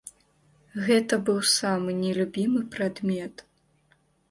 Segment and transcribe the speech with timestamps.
[0.87, 3.47] Гэта быў самы нелюбімы прадмет.